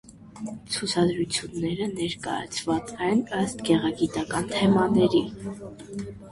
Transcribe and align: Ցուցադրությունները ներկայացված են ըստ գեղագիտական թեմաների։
Ցուցադրությունները 0.75 1.89
ներկայացված 1.91 2.95
են 3.09 3.23
ըստ 3.43 3.63
գեղագիտական 3.71 4.53
թեմաների։ 4.57 5.25